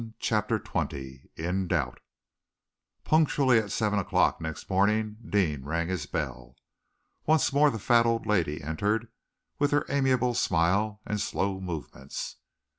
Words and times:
CHAPTER 0.17 0.57
XX 0.59 1.29
IN 1.35 1.67
DOUBT 1.67 1.99
Punctually 3.03 3.59
at 3.59 3.71
seven 3.71 3.99
o'clock 3.99 4.41
next 4.41 4.67
morning 4.67 5.17
Deane 5.23 5.63
rang 5.63 5.89
his 5.89 6.07
bell. 6.07 6.55
Once 7.27 7.53
more 7.53 7.69
the 7.69 7.77
fat 7.77 8.07
old 8.07 8.25
lady 8.25 8.63
entered, 8.63 9.09
with 9.59 9.69
her 9.69 9.85
amiable 9.89 10.33
smile 10.33 11.01
and 11.05 11.21
slow 11.21 11.59
movements. 11.61 12.37